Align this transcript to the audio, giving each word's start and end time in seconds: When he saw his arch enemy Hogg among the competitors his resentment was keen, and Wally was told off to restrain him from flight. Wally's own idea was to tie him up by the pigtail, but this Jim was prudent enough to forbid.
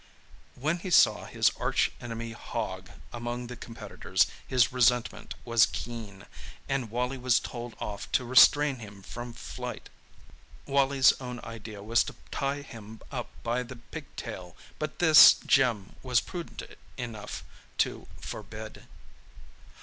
When 0.55 0.79
he 0.79 0.89
saw 0.89 1.25
his 1.25 1.51
arch 1.59 1.91
enemy 2.01 2.31
Hogg 2.31 2.89
among 3.13 3.45
the 3.45 3.55
competitors 3.55 4.25
his 4.47 4.73
resentment 4.73 5.35
was 5.45 5.67
keen, 5.67 6.25
and 6.67 6.89
Wally 6.89 7.19
was 7.19 7.39
told 7.39 7.75
off 7.79 8.11
to 8.13 8.25
restrain 8.25 8.77
him 8.79 9.03
from 9.03 9.31
flight. 9.31 9.89
Wally's 10.65 11.13
own 11.21 11.39
idea 11.41 11.83
was 11.83 12.03
to 12.05 12.15
tie 12.31 12.63
him 12.63 12.99
up 13.11 13.29
by 13.43 13.61
the 13.61 13.75
pigtail, 13.75 14.57
but 14.79 14.97
this 14.97 15.35
Jim 15.45 15.95
was 16.01 16.19
prudent 16.19 16.63
enough 16.97 17.43
to 17.77 18.07
forbid. 18.19 18.87